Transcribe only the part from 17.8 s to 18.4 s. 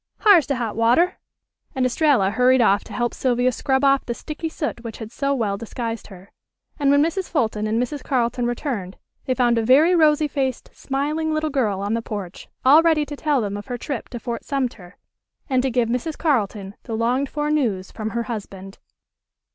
from her